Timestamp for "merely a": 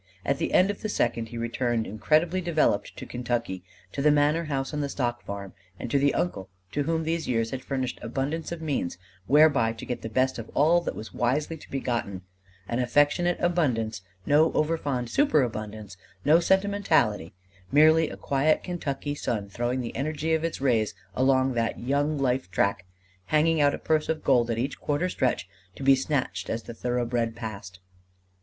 17.71-18.17